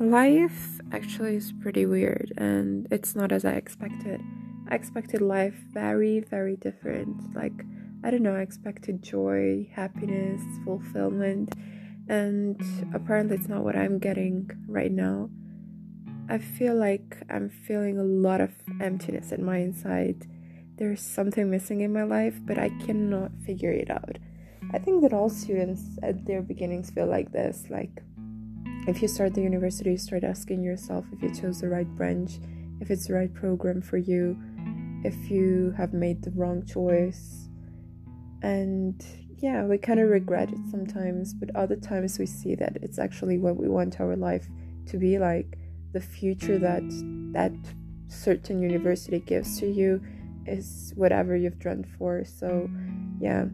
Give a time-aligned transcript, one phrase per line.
[0.00, 4.20] Life actually is pretty weird and it's not as I expected.
[4.68, 7.34] I expected life very, very different.
[7.34, 7.64] Like,
[8.04, 11.52] I don't know, I expected joy, happiness, fulfillment,
[12.08, 12.62] and
[12.94, 15.30] apparently it's not what I'm getting right now.
[16.28, 20.28] I feel like I'm feeling a lot of emptiness in my inside.
[20.76, 24.18] There's something missing in my life, but I cannot figure it out.
[24.72, 27.64] I think that all students at their beginnings feel like this.
[27.68, 28.00] Like,
[28.88, 32.38] if you start the university, you start asking yourself if you chose the right branch,
[32.80, 34.34] if it's the right program for you,
[35.04, 37.50] if you have made the wrong choice.
[38.42, 39.04] And
[39.36, 43.36] yeah, we kind of regret it sometimes, but other times we see that it's actually
[43.36, 44.48] what we want our life
[44.86, 45.58] to be like.
[45.92, 46.82] The future that
[47.34, 47.52] that
[48.08, 50.00] certain university gives to you
[50.46, 52.24] is whatever you've dreamt for.
[52.24, 52.70] So,
[53.20, 53.44] yeah